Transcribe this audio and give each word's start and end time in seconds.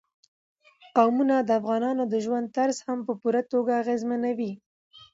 قومونه 0.97 1.35
د 1.41 1.49
افغانانو 1.59 2.03
د 2.13 2.15
ژوند 2.25 2.47
طرز 2.57 2.77
هم 2.87 2.99
په 3.07 3.13
پوره 3.21 3.41
توګه 3.53 3.71
اغېزمنوي. 3.81 4.51